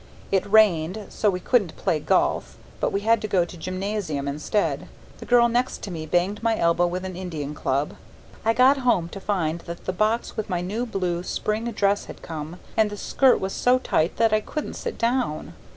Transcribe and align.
It 0.31 0.51
rained 0.51 1.05
so 1.09 1.29
we 1.29 1.39
couldn't 1.39 1.75
play 1.77 1.99
golf, 1.99 2.57
but 2.79 2.89
had 3.01 3.21
to 3.21 3.27
go 3.27 3.45
to 3.45 3.55
gymnasium 3.55 4.27
instead. 4.27 4.87
The 5.19 5.27
girl 5.27 5.47
next 5.47 5.83
to 5.83 5.91
me 5.91 6.07
banged 6.07 6.41
my 6.41 6.57
elbow 6.57 6.87
with 6.87 7.05
an 7.05 7.15
Indian 7.15 7.53
club. 7.53 7.93
I 8.43 8.53
got 8.53 8.77
home 8.79 9.09
to 9.09 9.19
find 9.19 9.59
that 9.59 9.85
the 9.85 9.93
box 9.93 10.35
with 10.35 10.49
my 10.49 10.61
new 10.61 10.87
blue 10.87 11.21
spring 11.21 11.71
dress 11.73 12.05
had 12.05 12.23
come, 12.23 12.59
and 12.75 12.89
the 12.89 12.97
skirt 12.97 13.39
was 13.39 13.53
so 13.53 13.77
tight 13.77 14.17
that 14.17 14.33
I 14.33 14.41
couldn't 14.41 14.73
sit 14.73 14.97
down. 14.97 15.53